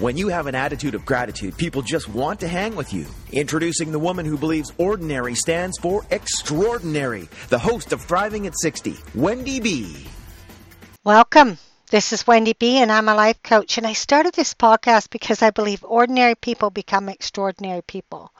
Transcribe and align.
When 0.00 0.16
you 0.16 0.28
have 0.28 0.46
an 0.46 0.54
attitude 0.54 0.94
of 0.94 1.04
gratitude, 1.04 1.58
people 1.58 1.82
just 1.82 2.08
want 2.08 2.40
to 2.40 2.48
hang 2.48 2.74
with 2.74 2.94
you. 2.94 3.04
Introducing 3.32 3.92
the 3.92 3.98
woman 3.98 4.24
who 4.24 4.38
believes 4.38 4.72
ordinary 4.78 5.34
stands 5.34 5.76
for 5.76 6.06
extraordinary, 6.10 7.28
the 7.50 7.58
host 7.58 7.92
of 7.92 8.00
Thriving 8.00 8.46
at 8.46 8.58
60, 8.58 8.96
Wendy 9.14 9.60
B. 9.60 9.94
Welcome. 11.04 11.58
This 11.90 12.14
is 12.14 12.26
Wendy 12.26 12.54
B, 12.54 12.78
and 12.78 12.90
I'm 12.90 13.10
a 13.10 13.14
life 13.14 13.42
coach. 13.42 13.76
And 13.76 13.86
I 13.86 13.92
started 13.92 14.32
this 14.32 14.54
podcast 14.54 15.10
because 15.10 15.42
I 15.42 15.50
believe 15.50 15.84
ordinary 15.84 16.34
people 16.34 16.70
become 16.70 17.10
extraordinary 17.10 17.82
people. 17.82 18.32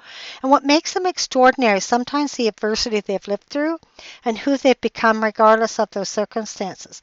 And 0.43 0.51
what 0.51 0.65
makes 0.65 0.95
them 0.95 1.05
extraordinary 1.05 1.77
is 1.77 1.85
sometimes 1.85 2.33
the 2.33 2.49
adversity 2.49 3.01
they've 3.01 3.29
lived 3.29 3.45
through 3.51 3.77
and 4.25 4.39
who 4.39 4.57
they've 4.57 4.81
become, 4.81 5.23
regardless 5.23 5.79
of 5.79 5.91
those 5.91 6.09
circumstances. 6.09 7.03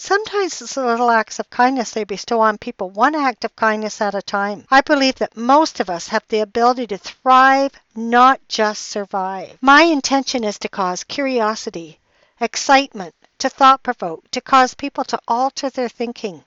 Sometimes 0.00 0.62
it's 0.62 0.76
the 0.76 0.86
little 0.86 1.10
acts 1.10 1.40
of 1.40 1.50
kindness 1.50 1.90
they 1.90 2.04
bestow 2.04 2.40
on 2.40 2.56
people, 2.56 2.88
one 2.88 3.16
act 3.16 3.44
of 3.44 3.56
kindness 3.56 4.00
at 4.00 4.14
a 4.14 4.22
time. 4.22 4.64
I 4.70 4.80
believe 4.80 5.16
that 5.16 5.36
most 5.36 5.80
of 5.80 5.90
us 5.90 6.06
have 6.06 6.22
the 6.28 6.38
ability 6.38 6.86
to 6.86 6.98
thrive, 6.98 7.72
not 7.96 8.40
just 8.46 8.86
survive. 8.86 9.58
My 9.60 9.82
intention 9.82 10.44
is 10.44 10.56
to 10.60 10.68
cause 10.68 11.02
curiosity, 11.02 11.98
excitement, 12.40 13.12
to 13.38 13.50
thought 13.50 13.82
provoke, 13.82 14.30
to 14.30 14.40
cause 14.40 14.74
people 14.74 15.02
to 15.02 15.18
alter 15.26 15.68
their 15.68 15.88
thinking. 15.88 16.44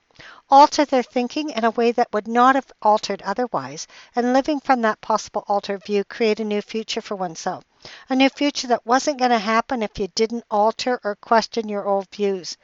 Alter 0.48 0.86
their 0.86 1.02
thinking 1.02 1.50
in 1.50 1.64
a 1.64 1.70
way 1.72 1.92
that 1.92 2.10
would 2.14 2.26
not 2.26 2.54
have 2.54 2.72
altered 2.80 3.20
otherwise, 3.20 3.86
and 4.16 4.32
living 4.32 4.60
from 4.60 4.80
that 4.80 5.02
possible 5.02 5.44
altered 5.46 5.84
view, 5.84 6.04
create 6.04 6.40
a 6.40 6.44
new 6.44 6.62
future 6.62 7.02
for 7.02 7.16
oneself. 7.16 7.64
A 8.08 8.16
new 8.16 8.30
future 8.30 8.68
that 8.68 8.86
wasn't 8.86 9.18
going 9.18 9.30
to 9.30 9.38
happen 9.38 9.82
if 9.82 9.98
you 9.98 10.08
didn't 10.14 10.44
alter 10.50 11.00
or 11.04 11.16
question 11.16 11.68
your 11.68 11.86
old 11.86 12.08
views. 12.10 12.56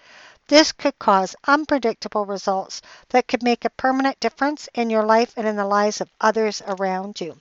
This 0.49 0.73
could 0.73 0.99
cause 0.99 1.37
unpredictable 1.47 2.25
results 2.25 2.81
that 3.11 3.29
could 3.29 3.43
make 3.43 3.67
a 3.67 3.71
permanent 3.71 4.19
difference 4.19 4.69
in 4.73 4.89
your 4.89 5.05
life 5.05 5.35
and 5.37 5.47
in 5.47 5.57
the 5.57 5.67
lives 5.67 6.01
of 6.01 6.11
others 6.21 6.63
around 6.67 7.21
you. 7.21 7.39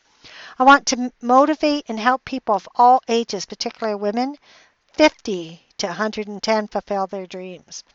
I 0.60 0.64
want 0.64 0.86
to 0.88 1.14
motivate 1.22 1.86
and 1.88 1.98
help 1.98 2.26
people 2.26 2.56
of 2.56 2.68
all 2.76 3.02
ages, 3.08 3.46
particularly 3.46 3.96
women, 3.96 4.36
50 4.92 5.66
to 5.78 5.88
110 5.88 6.68
fulfill 6.68 7.08
their 7.08 7.26
dreams. 7.26 7.86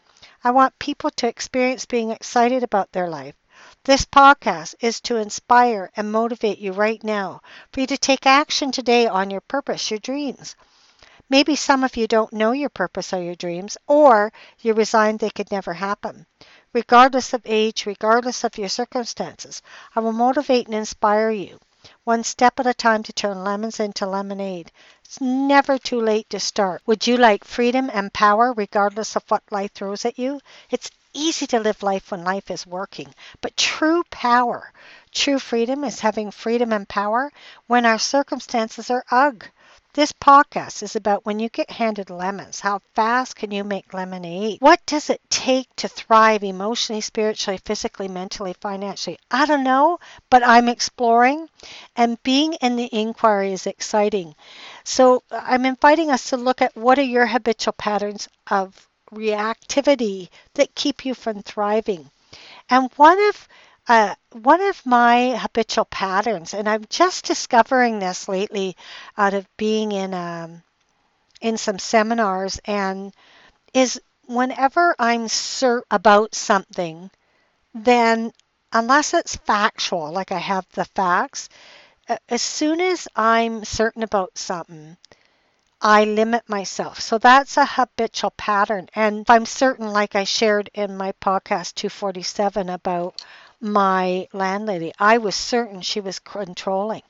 I 0.42 0.50
want 0.50 0.78
people 0.78 1.10
to 1.10 1.28
experience 1.28 1.84
being 1.84 2.10
excited 2.10 2.62
about 2.62 2.92
their 2.92 3.10
life. 3.10 3.34
This 3.84 4.06
podcast 4.06 4.76
is 4.81 5.00
to 5.03 5.16
inspire 5.16 5.91
and 5.94 6.10
motivate 6.10 6.58
you 6.58 6.72
right 6.72 7.04
now 7.04 7.42
for 7.70 7.81
you 7.81 7.87
to 7.88 7.98
take 7.98 8.25
action 8.25 8.72
today 8.72 9.06
on 9.06 9.28
your 9.28 9.42
purpose, 9.42 9.91
your 9.91 10.00
dreams. 10.00 10.56
Maybe 11.28 11.56
some 11.56 11.84
of 11.84 11.97
you 11.97 12.06
don't 12.06 12.33
know 12.33 12.53
your 12.53 12.69
purpose 12.69 13.12
or 13.12 13.22
your 13.22 13.34
dreams, 13.34 13.77
or 13.87 14.33
you're 14.60 14.75
resigned 14.75 15.19
they 15.19 15.31
could 15.31 15.50
never 15.50 15.75
happen. 15.75 16.27
Regardless 16.72 17.33
of 17.33 17.43
age, 17.44 17.87
regardless 17.87 18.44
of 18.44 18.59
your 18.59 18.69
circumstances, 18.69 19.62
I 19.94 20.00
will 20.00 20.12
motivate 20.12 20.66
and 20.66 20.75
inspire 20.75 21.31
you 21.31 21.59
one 22.05 22.22
step 22.22 22.61
at 22.61 22.66
a 22.66 22.72
time 22.72 23.03
to 23.03 23.12
turn 23.12 23.43
lemons 23.43 23.81
into 23.81 24.06
lemonade. 24.06 24.71
It's 25.05 25.21
never 25.21 25.78
too 25.78 26.00
late 26.00 26.31
to 26.31 26.38
start. 26.38 26.81
Would 26.87 27.06
you 27.06 27.16
like 27.16 27.44
freedom 27.44 27.91
and 27.93 28.12
power 28.12 28.53
regardless 28.53 29.16
of 29.16 29.25
what 29.28 29.43
life 29.50 29.72
throws 29.72 30.05
at 30.05 30.19
you? 30.19 30.41
It's 30.71 30.91
easy 31.12 31.47
to 31.49 31.59
live 31.59 31.82
life 31.82 32.11
when 32.11 32.22
life 32.22 32.50
is 32.50 32.66
working, 32.66 33.12
but 33.41 33.56
true 33.56 34.05
power, 34.11 34.72
true 35.11 35.38
freedom 35.38 35.82
is 35.82 36.00
having 36.00 36.31
freedom 36.31 36.72
and 36.72 36.88
power 36.88 37.32
when 37.66 37.84
our 37.84 37.99
circumstances 37.99 38.88
are 38.88 39.05
ugh. 39.11 39.44
This 39.94 40.12
podcast 40.12 40.82
is 40.82 40.97
about 40.97 41.26
when 41.26 41.38
you 41.38 41.50
get 41.50 41.70
handed 41.70 42.08
lemons, 42.08 42.60
how 42.60 42.80
fast 42.94 43.36
can 43.36 43.50
you 43.50 43.62
make 43.62 43.92
lemonade? 43.92 44.58
What 44.62 44.80
does 44.86 45.10
it 45.10 45.20
take 45.28 45.69
to 45.76 45.86
thrive 45.86 46.42
emotionally, 46.42 47.03
spiritually, 47.03 47.60
physically, 47.62 48.08
mentally, 48.08 48.54
financially? 48.58 49.19
I 49.31 49.44
don't 49.44 49.64
know, 49.64 49.98
but 50.31 50.42
I'm 50.42 50.70
exploring 50.70 51.47
and 51.94 52.22
being 52.22 52.54
in 52.54 52.76
the 52.76 52.88
inquiry 52.91 53.52
is 53.52 53.66
exciting. 53.66 54.34
So 54.82 55.25
I'm 55.31 55.66
inviting 55.66 56.10
us 56.10 56.31
to 56.31 56.38
look 56.38 56.62
at 56.62 56.75
what 56.75 56.98
are 56.98 57.02
your 57.02 57.26
habitual 57.26 57.75
patterns 57.75 58.31
of 58.47 58.88
reactivity 59.12 60.31
that 60.54 60.75
keep 60.75 61.04
you 61.04 61.12
from 61.12 61.42
thriving. 61.42 62.10
And 62.70 62.91
one 62.97 63.22
of 63.28 63.47
uh, 63.88 64.15
one 64.32 64.60
of 64.62 64.84
my 64.87 65.37
habitual 65.37 65.84
patterns, 65.84 66.54
and 66.54 66.69
I'm 66.69 66.84
just 66.88 67.25
discovering 67.25 67.98
this 67.98 68.28
lately 68.28 68.76
out 69.16 69.34
of 69.34 69.47
being 69.56 69.93
in 69.93 70.15
um, 70.15 70.62
in 71.41 71.59
some 71.59 71.78
seminars, 71.78 72.60
and 72.65 73.15
is 73.75 74.00
whenever 74.26 74.94
I'm 74.98 75.28
certain 75.28 75.84
about 75.91 76.34
something, 76.34 77.10
then 77.75 78.32
unless 78.72 79.15
it's 79.15 79.37
factual, 79.37 80.12
like 80.12 80.32
I 80.32 80.38
have 80.38 80.66
the 80.72 80.87
facts, 80.87 81.49
as 82.28 82.43
soon 82.43 82.81
as 82.81 83.09
I'm 83.16 83.64
certain 83.64 84.03
about 84.03 84.38
something, 84.38 84.97
I 85.82 86.04
limit 86.04 86.49
myself. 86.49 87.00
So 87.00 87.19
that's 87.19 87.56
a 87.59 87.66
habitual 87.66 88.31
pattern. 88.32 88.88
And 88.94 89.20
if 89.22 89.31
I'm 89.31 89.47
certain, 89.47 89.88
like 89.93 90.14
I 90.14 90.25
shared 90.25 90.70
in 90.75 90.97
my 90.97 91.12
podcast 91.20 91.75
247 91.75 92.70
about 92.70 93.22
my 93.62 94.27
landlady. 94.33 94.93
I 94.99 95.19
was 95.19 95.37
certain 95.37 95.81
she 95.81 96.00
was 96.00 96.19
controlling. 96.19 97.03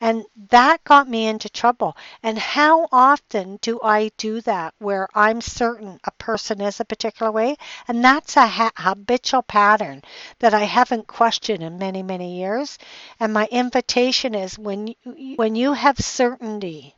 And 0.00 0.24
that 0.48 0.82
got 0.84 1.08
me 1.08 1.26
into 1.26 1.50
trouble. 1.50 1.94
And 2.22 2.38
how 2.38 2.88
often 2.90 3.58
do 3.60 3.78
I 3.82 4.10
do 4.16 4.40
that 4.42 4.72
where 4.78 5.08
I'm 5.14 5.42
certain 5.42 6.00
a 6.04 6.10
person 6.12 6.62
is 6.62 6.80
a 6.80 6.86
particular 6.86 7.30
way? 7.30 7.56
And 7.86 8.02
that's 8.02 8.36
a 8.36 8.46
ha- 8.46 8.72
habitual 8.76 9.42
pattern 9.42 10.02
that 10.38 10.54
I 10.54 10.64
haven't 10.64 11.06
questioned 11.06 11.62
in 11.62 11.76
many, 11.76 12.02
many 12.02 12.38
years. 12.38 12.78
And 13.18 13.34
my 13.34 13.46
invitation 13.50 14.34
is 14.34 14.58
when 14.58 14.86
you, 14.86 15.34
when 15.36 15.54
you 15.54 15.74
have 15.74 15.98
certainty, 15.98 16.94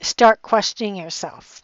start 0.00 0.40
questioning 0.40 0.96
yourself. 0.96 1.62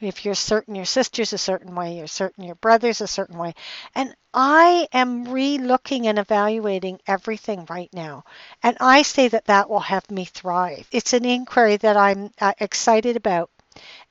If 0.00 0.24
you're 0.24 0.34
certain 0.34 0.74
your 0.74 0.84
sister's 0.86 1.32
a 1.32 1.38
certain 1.38 1.74
way, 1.74 1.96
you're 1.98 2.06
certain 2.06 2.44
your 2.44 2.54
brother's 2.56 3.00
a 3.00 3.06
certain 3.06 3.38
way. 3.38 3.54
And 3.94 4.14
I 4.34 4.88
am 4.92 5.24
re 5.24 5.58
looking 5.58 6.06
and 6.06 6.18
evaluating 6.18 7.00
everything 7.06 7.66
right 7.68 7.90
now. 7.92 8.24
And 8.62 8.76
I 8.80 9.02
say 9.02 9.28
that 9.28 9.46
that 9.46 9.68
will 9.70 9.80
have 9.80 10.10
me 10.10 10.24
thrive. 10.24 10.86
It's 10.92 11.12
an 11.12 11.24
inquiry 11.24 11.76
that 11.78 11.96
I'm 11.96 12.30
uh, 12.40 12.52
excited 12.58 13.16
about. 13.16 13.50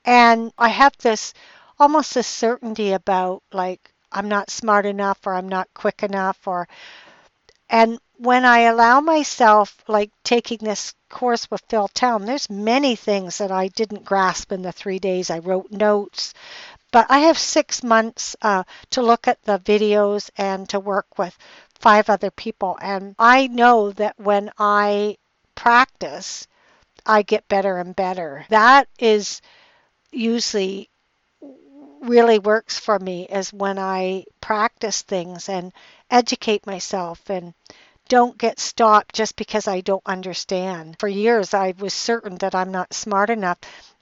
And 0.04 0.52
I 0.58 0.68
have 0.70 0.96
this 0.98 1.34
almost 1.78 2.16
a 2.16 2.22
certainty 2.22 2.92
about 2.92 3.42
like, 3.52 3.92
I'm 4.12 4.28
not 4.28 4.50
smart 4.50 4.86
enough 4.86 5.26
or 5.26 5.34
I'm 5.34 5.48
not 5.48 5.68
quick 5.74 6.02
enough 6.02 6.46
or 6.46 6.68
and 7.68 7.98
when 8.18 8.44
I 8.44 8.60
allow 8.60 9.00
myself, 9.00 9.76
like 9.88 10.10
taking 10.24 10.58
this 10.58 10.94
course 11.08 11.50
with 11.50 11.62
Phil 11.68 11.88
Town, 11.88 12.24
there's 12.24 12.48
many 12.50 12.96
things 12.96 13.38
that 13.38 13.50
I 13.52 13.68
didn't 13.68 14.04
grasp 14.04 14.52
in 14.52 14.62
the 14.62 14.72
three 14.72 14.98
days. 14.98 15.30
I 15.30 15.38
wrote 15.38 15.70
notes, 15.70 16.32
but 16.92 17.06
I 17.10 17.20
have 17.20 17.38
six 17.38 17.82
months 17.82 18.34
uh, 18.42 18.64
to 18.90 19.02
look 19.02 19.28
at 19.28 19.42
the 19.42 19.58
videos 19.58 20.30
and 20.36 20.68
to 20.70 20.80
work 20.80 21.18
with 21.18 21.36
five 21.78 22.08
other 22.08 22.30
people. 22.30 22.78
And 22.80 23.14
I 23.18 23.48
know 23.48 23.92
that 23.92 24.18
when 24.18 24.50
I 24.58 25.18
practice, 25.54 26.46
I 27.04 27.22
get 27.22 27.48
better 27.48 27.78
and 27.78 27.94
better. 27.94 28.46
That 28.48 28.88
is 28.98 29.42
usually 30.10 30.88
really 32.02 32.38
works 32.38 32.78
for 32.78 32.98
me 32.98 33.26
is 33.26 33.52
when 33.52 33.78
I 33.78 34.24
practice 34.40 35.02
things 35.02 35.48
and 35.48 35.72
educate 36.10 36.66
myself 36.66 37.28
and 37.28 37.52
don't 38.08 38.38
get 38.38 38.58
stopped 38.60 39.14
just 39.14 39.36
because 39.36 39.68
I 39.68 39.80
don't 39.80 40.02
understand. 40.06 40.96
For 40.98 41.08
years, 41.08 41.54
I 41.54 41.74
was 41.78 41.94
certain 41.94 42.36
that 42.38 42.54
I'm 42.54 42.70
not 42.72 42.94
smart 42.94 43.30
enough. 43.30 43.58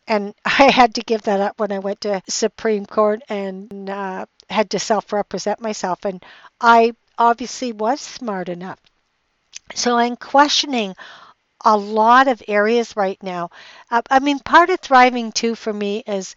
and 0.07 0.35
I 0.45 0.71
had 0.71 0.95
to 0.97 1.03
give 1.03 1.23
that 1.23 1.41
up 1.41 1.59
when 1.61 1.73
I 1.73 1.79
went 1.81 2.01
to 2.03 2.23
Supreme 2.29 2.87
Court 2.87 3.23
and 3.29 3.91
uh, 3.91 4.27
had 4.51 4.71
to 4.71 4.79
self-represent 4.79 5.61
myself. 5.61 6.05
And 6.05 6.25
I 6.61 6.95
obviously 7.19 7.73
was 7.73 8.01
smart 8.01 8.49
enough. 8.49 8.81
So 9.75 9.97
I'm 9.99 10.17
questioning 10.17 10.95
a 11.65 11.77
lot 11.77 12.29
of 12.29 12.43
areas 12.49 12.97
right 12.97 13.23
now. 13.23 13.51
Uh, 13.91 14.03
I 14.11 14.21
mean, 14.21 14.39
part 14.41 14.71
of 14.71 14.81
thriving 14.81 15.33
too 15.33 15.55
for 15.55 15.73
me 15.73 16.05
is 16.07 16.35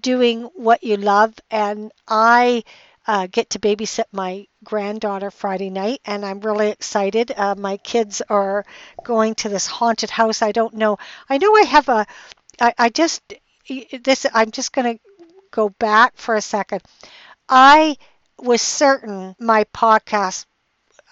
doing 0.00 0.44
what 0.54 0.84
you 0.84 0.96
love, 0.98 1.34
and 1.50 1.92
I 2.08 2.64
uh, 3.06 3.26
get 3.30 3.50
to 3.50 3.58
babysit 3.58 4.04
my 4.12 4.46
granddaughter 4.62 5.30
Friday 5.30 5.70
night, 5.70 6.00
and 6.04 6.24
I'm 6.24 6.40
really 6.40 6.70
excited. 6.70 7.32
Uh, 7.36 7.54
my 7.56 7.76
kids 7.78 8.22
are 8.28 8.64
going 9.04 9.34
to 9.36 9.48
this 9.48 9.66
haunted 9.66 10.10
house. 10.10 10.42
I 10.42 10.52
don't 10.52 10.74
know. 10.74 10.98
I 11.28 11.38
know 11.38 11.54
I 11.54 11.62
have 11.62 11.88
a. 11.88 12.06
I, 12.60 12.74
I 12.78 12.88
just 12.88 13.22
this. 14.02 14.26
I'm 14.32 14.50
just 14.50 14.72
going 14.72 14.96
to 14.96 15.00
go 15.50 15.68
back 15.68 16.16
for 16.16 16.34
a 16.34 16.40
second. 16.40 16.82
I 17.48 17.96
was 18.38 18.62
certain 18.62 19.36
my 19.38 19.64
podcast. 19.64 20.46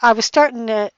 I 0.02 0.12
was 0.12 0.26
starting 0.26 0.66
to 0.68 0.90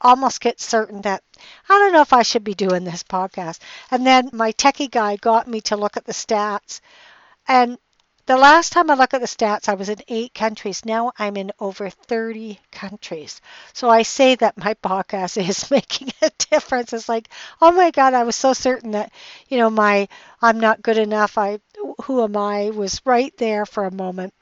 almost 0.00 0.40
get 0.40 0.60
certain 0.60 1.00
that 1.02 1.22
I 1.68 1.78
don't 1.78 1.92
know 1.92 2.02
if 2.02 2.12
I 2.12 2.22
should 2.22 2.44
be 2.44 2.54
doing 2.54 2.84
this 2.84 3.02
podcast. 3.02 3.58
And 3.90 4.06
then 4.06 4.30
my 4.32 4.52
techie 4.52 4.90
guy 4.90 5.16
got 5.16 5.48
me 5.48 5.60
to 5.62 5.76
look 5.76 5.96
at 5.96 6.04
the 6.04 6.12
stats. 6.12 6.80
And 7.48 7.78
the 8.26 8.36
last 8.38 8.72
time 8.72 8.90
I 8.90 8.94
looked 8.94 9.12
at 9.12 9.20
the 9.20 9.26
stats, 9.26 9.68
I 9.68 9.74
was 9.74 9.90
in 9.90 9.98
eight 10.08 10.32
countries. 10.32 10.84
Now 10.84 11.12
I'm 11.18 11.36
in 11.36 11.52
over 11.60 11.90
30 11.90 12.58
countries. 12.72 13.40
So 13.74 13.90
I 13.90 14.02
say 14.02 14.34
that 14.36 14.56
my 14.56 14.74
podcast 14.74 15.36
is 15.48 15.70
making 15.70 16.10
a 16.22 16.30
difference. 16.50 16.92
It's 16.94 17.08
like, 17.08 17.28
oh 17.60 17.72
my 17.72 17.90
God, 17.90 18.14
I 18.14 18.24
was 18.24 18.36
so 18.36 18.54
certain 18.54 18.92
that, 18.92 19.12
you 19.48 19.58
know, 19.58 19.68
my 19.68 20.08
I'm 20.40 20.58
not 20.58 20.80
good 20.80 20.96
enough. 20.96 21.36
I 21.36 21.58
who 22.04 22.22
am 22.22 22.36
I 22.36 22.70
was 22.70 23.00
right 23.04 23.36
there 23.36 23.66
for 23.66 23.84
a 23.84 23.94
moment. 23.94 24.32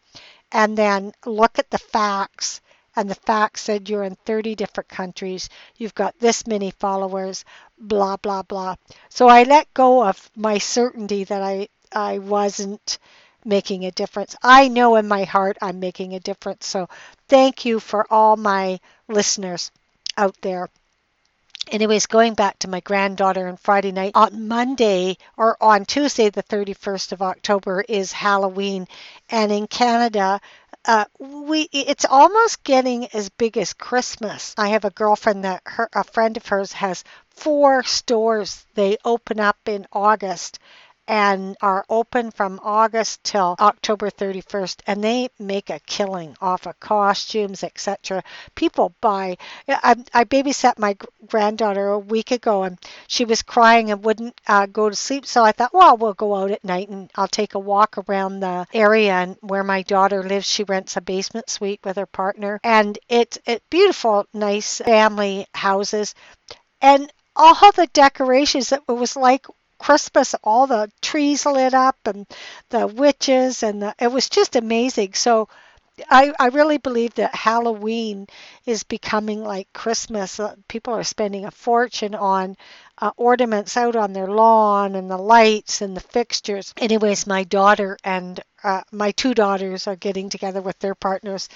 And 0.53 0.77
then 0.79 1.13
look 1.27 1.59
at 1.59 1.71
the 1.71 1.79
facts. 1.79 2.61
And 2.95 3.11
the 3.11 3.15
facts 3.17 3.63
said 3.63 3.89
you're 3.89 4.05
in 4.05 4.17
30 4.27 4.55
different 4.55 4.91
countries. 4.91 5.49
You've 5.77 5.95
got 5.95 6.19
this 6.19 6.47
many 6.47 6.71
followers, 6.71 7.45
blah, 7.79 8.17
blah, 8.17 8.43
blah. 8.43 8.77
So 9.09 9.29
I 9.29 9.43
let 9.45 9.73
go 9.75 10.05
of 10.05 10.31
my 10.37 10.59
certainty 10.59 11.25
that 11.25 11.43
I, 11.43 11.69
I 11.91 12.19
wasn't 12.19 12.99
making 13.45 13.85
a 13.85 13.91
difference. 13.91 14.37
I 14.43 14.69
know 14.69 14.97
in 14.97 15.09
my 15.09 15.25
heart 15.25 15.59
I'm 15.63 15.81
making 15.81 16.15
a 16.15 16.21
difference. 16.21 16.67
So 16.67 16.89
thank 17.29 17.65
you 17.65 17.81
for 17.81 18.07
all 18.13 18.37
my 18.37 18.81
listeners 19.09 19.71
out 20.17 20.37
there. 20.43 20.69
Anyways, 21.73 22.07
going 22.07 22.35
back 22.35 22.59
to 22.61 22.69
my 22.69 22.79
granddaughter 22.79 23.49
on 23.49 23.57
Friday 23.57 23.91
night, 23.91 24.13
on 24.15 24.47
Monday 24.47 25.19
or 25.37 25.57
on 25.61 25.85
Tuesday, 25.85 26.29
the 26.31 26.43
31st 26.45 27.11
of 27.11 27.21
October, 27.21 27.85
is 27.89 28.13
Halloween. 28.13 28.87
And 29.29 29.51
in 29.51 29.67
Canada, 29.67 30.41
uh, 30.85 31.07
we 31.19 31.63
it's 31.73 32.05
almost 32.05 32.63
getting 32.63 33.07
as 33.09 33.29
big 33.29 33.59
as 33.59 33.73
Christmas. 33.73 34.55
I 34.57 34.69
have 34.69 34.85
a 34.85 34.91
girlfriend 34.91 35.45
that 35.45 35.63
her 35.67 35.89
a 35.93 36.05
friend 36.05 36.37
of 36.37 36.47
hers 36.47 36.73
has 36.75 37.03
four 37.31 37.83
stores. 37.83 38.65
They 38.75 38.97
open 39.05 39.41
up 39.41 39.59
in 39.67 39.87
August 39.93 40.61
and 41.09 41.57
are 41.61 41.85
open 41.89 42.31
from 42.31 42.61
August 42.63 43.23
till 43.25 43.57
October 43.59 44.11
31st 44.11 44.81
and 44.87 45.03
they 45.03 45.29
make 45.39 45.71
a 45.71 45.81
killing 45.81 46.37
off 46.41 46.67
of 46.67 46.79
costumes 46.81 47.63
etc 47.65 48.23
people 48.55 48.95
buy 49.01 49.37
I, 49.69 49.97
I 50.15 50.25
babysat 50.25 50.79
my 50.79 50.97
granddaughter 51.27 51.89
a 51.89 51.99
week 51.99 52.31
ago 52.31 52.63
and 52.63 52.79
she 53.09 53.25
was 53.25 53.43
crying 53.43 53.91
and 53.91 54.05
wouldn't 54.05 54.41
uh, 54.47 54.67
go 54.67 54.89
to 54.89 54.97
sleep 54.97 55.27
so 55.27 55.45
I 55.45 55.53
thought 55.53 55.75
well 55.75 55.97
we'll 55.97 56.15
go 56.15 56.35
out 56.37 56.51
at 56.51 56.65
night 56.65 56.89
and 56.89 57.11
I'll 57.17 57.29
take 57.29 57.55
a 57.55 57.59
walk 57.59 57.99
around 57.99 58.41
the 58.41 58.67
area 58.73 59.13
and 59.13 59.37
where 59.41 59.65
my 59.65 59.83
daughter 59.83 60.23
lives 60.23 60.47
she 60.47 60.65
rents 60.65 60.97
a 60.97 61.01
basement 61.01 61.49
suite 61.51 61.81
with 61.85 61.97
her 61.97 62.07
partner. 62.07 62.61
And 62.63 62.99
it's 63.09 63.39
it 63.47 63.63
beautiful 63.71 64.27
nice 64.33 64.79
family 64.79 65.47
houses. 65.55 66.15
And 66.81 67.13
all 67.35 67.55
the 67.73 67.89
decorations 67.93 68.73
it 68.73 68.83
was 68.89 69.17
like 69.17 69.47
Christmas, 69.83 70.35
all 70.45 70.67
the 70.67 70.91
trees 71.03 71.45
lit 71.47 71.75
up 71.75 71.97
and 72.07 72.27
the 72.71 72.87
witches, 72.87 73.63
and 73.63 73.83
the, 73.83 73.95
it 73.99 74.13
was 74.13 74.29
just 74.31 74.57
amazing. 74.57 75.15
So 75.15 75.49
I, 76.11 76.33
I 76.39 76.47
really 76.49 76.79
believe 76.79 77.15
that 77.15 77.35
Halloween 77.35 78.27
is 78.67 78.83
becoming 78.83 79.45
like 79.45 79.73
Christmas. 79.73 80.41
Uh, 80.41 80.55
people 80.69 80.95
are 80.95 81.05
spending 81.05 81.45
a 81.45 81.51
fortune 81.51 82.15
on 82.15 82.57
uh, 82.99 83.11
ornaments 83.17 83.77
out 83.77 83.95
on 83.97 84.13
their 84.13 84.27
lawn 84.29 84.95
and 84.95 85.11
the 85.11 85.19
lights 85.19 85.83
and 85.83 85.97
the 85.97 86.01
fixtures. 86.01 86.73
Anyways, 86.79 87.27
my 87.27 87.45
daughter 87.45 87.99
and 88.05 88.41
uh, 88.65 88.83
my 88.91 89.11
two 89.13 89.35
daughters 89.35 89.87
are 89.87 89.97
getting 89.97 90.29
together 90.31 90.63
with 90.63 90.79
their 90.79 90.95
partners. 90.95 91.49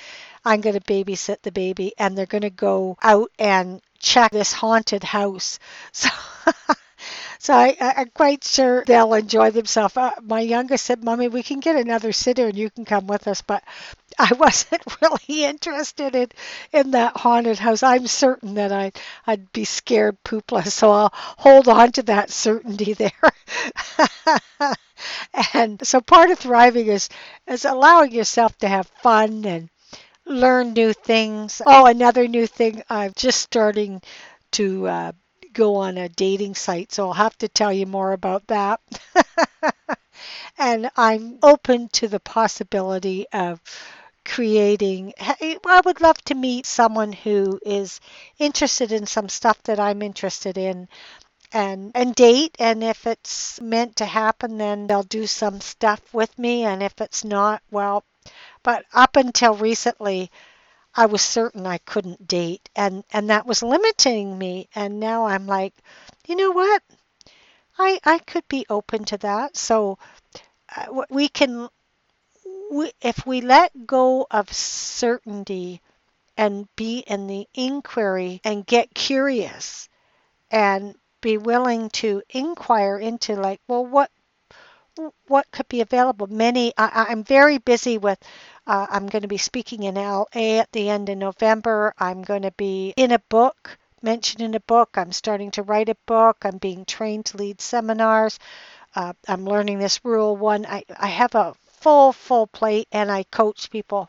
I'm 0.45 0.61
going 0.61 0.79
to 0.79 0.83
babysit 0.83 1.43
the 1.43 1.53
baby, 1.53 1.93
and 1.99 2.17
they're 2.17 2.27
going 2.27 2.43
to 2.43 2.51
go 2.51 2.97
out 3.03 3.31
and 3.39 3.81
check 3.99 4.33
this 4.33 4.53
haunted 4.53 5.05
house. 5.05 5.59
So. 5.93 6.09
So 7.39 7.55
I, 7.55 7.77
am 7.81 8.11
quite 8.15 8.45
sure 8.45 8.85
they'll 8.85 9.15
enjoy 9.15 9.51
themselves. 9.51 9.97
Uh, 9.97 10.13
my 10.23 10.41
youngest 10.41 10.85
said, 10.85 11.05
Mommy, 11.05 11.29
we 11.29 11.43
can 11.43 11.61
get 11.61 11.77
another 11.77 12.13
sitter 12.13 12.47
and 12.47 12.57
you 12.57 12.71
can 12.71 12.85
come 12.85 13.07
with 13.07 13.27
us. 13.29 13.43
But 13.43 13.63
I 14.19 14.33
wasn't 14.39 14.83
really 15.01 15.45
interested 15.45 16.15
in, 16.15 16.29
in 16.73 16.91
that 16.93 17.17
haunted 17.17 17.59
house. 17.59 17.83
I'm 17.83 18.07
certain 18.07 18.55
that 18.55 18.73
I, 18.73 18.93
I'd 19.27 19.53
be 19.53 19.65
scared 19.65 20.23
poopless. 20.25 20.73
So 20.73 20.91
I'll 20.91 21.13
hold 21.15 21.69
on 21.69 21.93
to 21.93 22.03
that 22.05 22.31
certainty 22.31 22.93
there. 22.95 23.13
and 25.55 25.87
so 25.87 26.01
part 26.01 26.31
of 26.31 26.39
thriving 26.39 26.87
is, 26.87 27.09
is 27.47 27.65
allowing 27.65 28.13
yourself 28.13 28.57
to 28.59 28.69
have 28.69 28.87
fun 29.03 29.45
and 29.45 29.69
learn 30.27 30.73
new 30.73 30.93
things. 30.93 31.63
Oh, 31.65 31.87
another 31.87 32.29
new 32.29 32.47
thing 32.47 32.83
I'm 32.91 33.13
just 33.17 33.41
starting 33.41 34.03
to 34.53 34.87
uh, 34.87 35.13
go 35.57 35.77
on 35.77 35.97
a 35.97 36.09
dating 36.11 36.55
site, 36.55 36.93
so 36.93 37.09
I'll 37.09 37.15
have 37.15 37.39
to 37.39 37.49
tell 37.49 37.73
you 37.73 37.87
more 37.87 38.13
about 38.13 38.47
that. 38.49 38.81
and 40.59 40.91
I'm 40.97 41.39
open 41.43 41.89
to 41.95 42.09
the 42.09 42.21
possibility 42.21 43.27
of 43.33 43.61
creating 44.25 45.15
I 45.21 45.83
would 45.85 46.01
love 46.01 46.19
to 46.25 46.35
meet 46.35 46.67
someone 46.67 47.13
who 47.13 47.61
is 47.65 48.01
interested 48.39 48.91
in 48.91 49.07
some 49.07 49.29
stuff 49.29 49.63
that 49.65 49.79
I'm 49.79 50.03
interested 50.03 50.59
in 50.59 50.89
and 51.53 51.93
and 51.95 52.13
date 52.13 52.57
and 52.59 52.83
if 52.83 53.07
it's 53.07 53.61
meant 53.61 53.97
to 53.97 54.05
happen 54.05 54.59
then 54.59 54.89
they'll 54.89 55.05
do 55.05 55.29
some 55.29 55.61
stuff 55.61 56.01
with 56.13 56.37
me 56.39 56.65
and 56.65 56.83
if 56.83 57.01
it's 57.01 57.25
not 57.25 57.63
well 57.71 58.03
but 58.65 58.85
up 58.93 59.15
until 59.15 59.55
recently 59.55 60.31
I 60.97 61.07
was 61.07 61.23
certain 61.23 61.67
I 61.67 61.79
couldn't 61.79 62.27
date 62.27 62.69
and 62.75 63.05
and 63.13 63.31
that 63.31 63.47
was 63.47 63.63
limiting 63.63 64.37
me 64.39 64.69
and 64.75 64.99
now 64.99 65.27
I'm 65.27 65.47
like 65.47 65.75
you 66.27 66.35
know 66.37 66.51
what? 66.51 66.83
I 67.79 68.01
I 68.05 68.19
could 68.19 68.49
be 68.49 68.67
open 68.69 69.05
to 69.07 69.19
that. 69.19 69.57
So 69.57 69.99
uh, 70.77 71.05
we 71.11 71.29
can 71.29 71.69
we, 72.71 72.93
if 73.01 73.27
we 73.27 73.41
let 73.41 73.87
go 73.87 74.27
of 74.31 74.53
certainty 74.53 75.81
and 76.37 76.69
be 76.77 77.01
in 77.01 77.27
the 77.27 77.49
inquiry 77.55 78.41
and 78.45 78.67
get 78.67 78.95
curious 78.95 79.89
and 80.51 80.97
be 81.21 81.39
willing 81.39 81.91
to 81.91 82.23
inquire 82.31 82.99
into 82.99 83.37
like 83.37 83.61
well 83.69 83.87
what 83.87 84.11
what 85.27 85.51
could 85.51 85.69
be 85.69 85.81
available? 85.81 86.27
Many 86.27 86.73
I, 86.79 87.07
i'm 87.11 87.23
very 87.25 87.59
busy 87.59 87.99
with 87.99 88.19
uh, 88.67 88.87
I'm 88.91 89.07
going 89.07 89.23
to 89.23 89.29
be 89.29 89.39
speaking 89.39 89.85
in 89.85 89.95
LA 89.95 90.59
at 90.61 90.73
the 90.73 90.89
end 90.91 91.09
of 91.09 91.19
November. 91.19 91.95
I'm 91.99 92.23
going 92.23 92.43
to 92.43 92.51
be 92.53 92.93
in 92.97 93.13
a 93.13 93.19
book, 93.19 93.79
mentioned 94.03 94.43
in 94.43 94.55
a 94.55 94.61
book. 94.61 94.97
I'm 94.97 95.13
starting 95.13 95.51
to 95.53 95.63
write 95.63 95.89
a 95.89 95.97
book. 96.07 96.39
I'm 96.43 96.59
being 96.59 96.85
trained 96.85 97.27
to 97.27 97.37
lead 97.37 97.61
seminars. 97.61 98.39
Uh, 98.95 99.13
I'm 99.29 99.45
learning 99.45 99.79
this 99.79 100.05
rule 100.05 100.37
one. 100.37 100.67
I, 100.67 100.85
I 100.99 101.09
have 101.09 101.35
a 101.35 101.55
full, 101.81 102.13
full 102.13 102.47
plate 102.47 102.89
and 102.91 103.11
I 103.11 103.23
coach 103.25 103.71
people. 103.71 104.09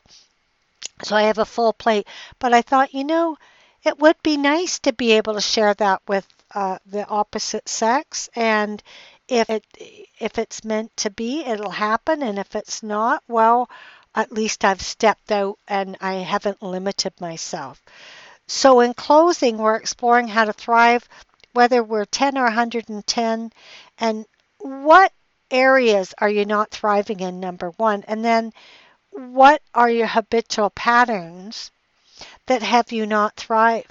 So 1.04 1.16
I 1.16 1.24
have 1.24 1.38
a 1.38 1.46
full 1.46 1.74
plate. 1.74 2.08
But 2.40 2.54
I 2.54 2.62
thought, 2.62 2.94
you 2.94 3.04
know, 3.04 3.38
it 3.84 4.00
would 4.00 4.22
be 4.24 4.38
nice 4.38 4.80
to 4.80 4.94
be 4.94 5.14
able 5.14 5.34
to 5.36 5.42
share 5.42 5.74
that 5.76 6.02
with 6.08 6.28
uh, 6.56 6.80
the 6.86 7.06
opposite 7.08 7.70
sex. 7.70 8.30
And 8.36 8.82
if 9.28 9.50
it 9.50 9.66
if 10.20 10.38
it's 10.38 10.64
meant 10.64 10.96
to 10.98 11.10
be, 11.10 11.44
it'll 11.46 11.70
happen. 11.72 12.24
And 12.24 12.40
if 12.40 12.56
it's 12.56 12.82
not, 12.82 13.24
well, 13.28 13.70
at 14.16 14.32
least 14.32 14.66
I've 14.66 14.82
stepped 14.82 15.32
out 15.32 15.58
and 15.68 15.98
I 16.02 16.14
haven't 16.16 16.64
limited 16.64 17.14
myself. 17.20 17.82
So, 18.48 18.80
in 18.80 18.94
closing, 18.94 19.58
we're 19.58 19.76
exploring 19.76 20.30
how 20.30 20.46
to 20.46 20.54
thrive, 20.54 21.08
whether 21.54 21.84
we're 21.84 22.06
10 22.06 22.38
or 22.38 22.44
110, 22.44 23.52
and 24.00 24.26
what 24.60 25.12
areas 25.52 26.14
are 26.18 26.30
you 26.30 26.46
not 26.46 26.72
thriving 26.72 27.20
in, 27.20 27.40
number 27.40 27.72
one, 27.72 28.04
and 28.08 28.24
then 28.24 28.54
what 29.12 29.62
are 29.74 29.90
your 29.90 30.08
habitual 30.08 30.70
patterns 30.70 31.72
that 32.46 32.62
have 32.62 32.92
you 32.92 33.06
not 33.06 33.36
thrive? 33.36 33.88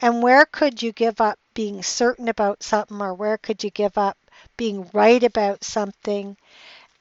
And 0.00 0.22
where 0.22 0.44
could 0.44 0.82
you 0.82 0.92
give 0.92 1.20
up 1.20 1.38
being 1.54 1.82
certain 1.82 2.28
about 2.28 2.62
something, 2.62 3.00
or 3.00 3.14
where 3.14 3.38
could 3.38 3.64
you 3.64 3.70
give 3.70 3.96
up 3.96 4.18
being 4.56 4.90
right 4.92 5.22
about 5.22 5.64
something 5.64 6.36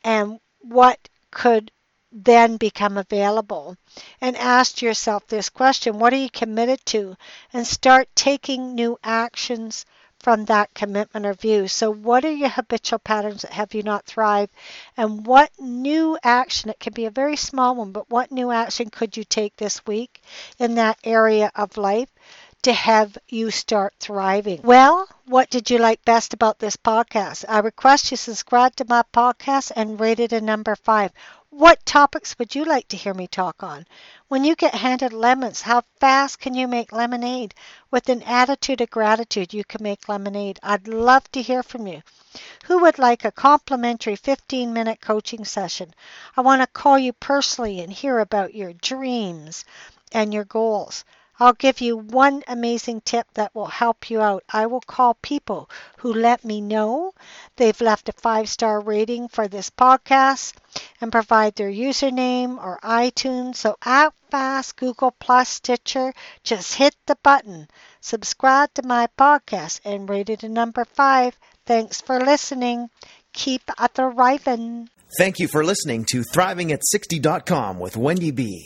and 0.04 0.40
what 0.62 1.10
could 1.32 1.72
then 2.24 2.58
become 2.58 2.98
available. 2.98 3.78
And 4.22 4.38
ask 4.38 4.82
yourself 4.82 5.28
this 5.28 5.50
question 5.50 6.00
what 6.00 6.14
are 6.14 6.18
you 6.18 6.30
committed 6.30 6.86
to? 6.88 7.18
And 7.54 7.68
start 7.68 8.08
taking 8.16 8.74
new 8.74 8.98
actions 9.04 9.86
from 10.20 10.46
that 10.46 10.74
commitment 10.74 11.26
or 11.26 11.34
view. 11.34 11.68
So, 11.68 11.92
what 11.92 12.26
are 12.26 12.32
your 12.32 12.50
habitual 12.50 13.00
patterns 13.00 13.44
that 13.44 13.52
have 13.52 13.74
you 13.76 13.84
not 13.84 14.06
thrive? 14.06 14.50
And 14.98 15.26
what 15.28 15.52
new 15.60 16.18
action, 16.24 16.70
it 16.72 16.80
can 16.80 16.94
be 16.94 17.06
a 17.06 17.12
very 17.12 17.36
small 17.36 17.76
one, 17.76 17.92
but 17.92 18.10
what 18.10 18.32
new 18.32 18.50
action 18.50 18.90
could 18.90 19.18
you 19.18 19.24
take 19.24 19.56
this 19.58 19.86
week 19.86 20.22
in 20.58 20.76
that 20.76 20.98
area 21.04 21.52
of 21.56 21.78
life? 21.78 22.10
To 22.66 22.74
have 22.74 23.16
you 23.30 23.52
start 23.52 23.94
thriving. 24.00 24.60
Well, 24.64 25.08
what 25.26 25.52
did 25.52 25.70
you 25.70 25.78
like 25.78 26.04
best 26.04 26.34
about 26.34 26.58
this 26.58 26.76
podcast? 26.76 27.46
I 27.48 27.60
request 27.60 28.10
you 28.10 28.18
subscribe 28.18 28.76
to 28.78 28.86
my 28.90 29.04
podcast 29.14 29.72
and 29.76 30.00
rate 30.00 30.20
it 30.20 30.34
a 30.34 30.42
number 30.42 30.76
five. 30.76 31.12
What 31.52 31.86
topics 31.86 32.40
would 32.40 32.56
you 32.56 32.66
like 32.66 32.88
to 32.88 32.98
hear 32.98 33.14
me 33.14 33.28
talk 33.28 33.62
on? 33.62 33.86
When 34.30 34.44
you 34.44 34.56
get 34.56 34.74
handed 34.74 35.14
lemons, 35.14 35.62
how 35.62 35.84
fast 36.00 36.40
can 36.40 36.56
you 36.56 36.68
make 36.68 36.92
lemonade? 36.92 37.54
With 37.92 38.10
an 38.10 38.24
attitude 38.24 38.82
of 38.82 38.90
gratitude, 38.90 39.54
you 39.54 39.64
can 39.64 39.84
make 39.84 40.10
lemonade. 40.10 40.60
I'd 40.64 40.88
love 40.88 41.32
to 41.34 41.44
hear 41.44 41.62
from 41.62 41.86
you. 41.86 42.02
Who 42.66 42.80
would 42.80 42.98
like 42.98 43.24
a 43.24 43.32
complimentary 43.32 44.16
15 44.16 44.74
minute 44.74 45.02
coaching 45.02 45.46
session? 45.46 45.94
I 46.36 46.42
want 46.42 46.64
to 46.64 46.68
call 46.68 46.98
you 46.98 47.14
personally 47.14 47.80
and 47.82 47.94
hear 47.94 48.18
about 48.18 48.56
your 48.56 48.74
dreams 48.74 49.66
and 50.12 50.34
your 50.34 50.46
goals. 50.46 51.06
I'll 51.40 51.54
give 51.54 51.82
you 51.82 51.98
one 51.98 52.44
amazing 52.48 53.02
tip 53.02 53.28
that 53.34 53.54
will 53.54 53.66
help 53.68 54.10
you 54.10 54.22
out. 54.22 54.44
I 54.50 54.68
will 54.68 54.82
call 54.82 55.16
people 55.16 55.70
who 55.98 56.14
let 56.14 56.46
me 56.46 56.62
know 56.62 57.14
they've 57.58 57.80
left 57.82 58.10
a 58.10 58.14
five 58.14 58.48
star 58.48 58.80
rating 58.80 59.28
for 59.28 59.48
this 59.48 59.70
podcast 59.70 60.54
and 61.02 61.12
provide 61.12 61.56
their 61.56 61.70
username 61.70 62.58
or 62.58 62.80
iTunes. 62.84 63.58
So 63.58 63.76
act 63.84 64.16
fast, 64.32 64.78
Google 64.78 65.12
Plus, 65.12 65.50
Stitcher, 65.50 66.14
just 66.44 66.76
hit 66.76 66.96
the 67.06 67.18
button, 67.24 67.68
subscribe 68.02 68.74
to 68.76 68.84
my 68.84 69.08
podcast, 69.18 69.82
and 69.84 70.10
rate 70.10 70.30
it 70.30 70.44
a 70.44 70.50
number 70.50 70.86
five. 70.86 71.38
Thanks 71.66 72.02
for 72.02 72.20
listening. 72.20 72.90
Keep 73.34 73.72
thriving. 73.94 74.90
Thank 75.18 75.40
you 75.40 75.48
for 75.48 75.64
listening 75.64 76.06
to 76.12 76.24
ThrivingAt60.com 76.34 77.80
with 77.80 77.96
Wendy 77.98 78.32
B. 78.32 78.66